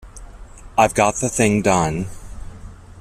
[0.79, 2.07] I've got the thing done.